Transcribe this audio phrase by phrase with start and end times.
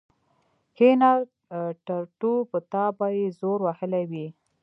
[0.75, 1.11] کېنه
[1.85, 4.27] ټرتو په تا به يې زور وهلی وي.